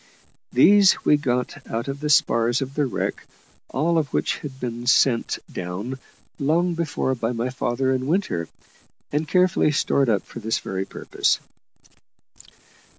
These 0.51 1.05
we 1.05 1.15
got 1.15 1.61
out 1.69 1.87
of 1.87 1.99
the 1.99 2.09
spars 2.09 2.59
of 2.63 2.73
the 2.73 2.87
wreck, 2.87 3.27
all 3.69 3.99
of 3.99 4.11
which 4.11 4.39
had 4.39 4.59
been 4.59 4.87
sent 4.87 5.37
down 5.53 5.99
long 6.39 6.73
before 6.73 7.13
by 7.13 7.33
my 7.33 7.51
father 7.51 7.91
and 7.93 8.07
Winter, 8.07 8.47
and 9.11 9.27
carefully 9.27 9.71
stored 9.71 10.09
up 10.09 10.23
for 10.23 10.39
this 10.39 10.57
very 10.57 10.85
purpose. 10.85 11.39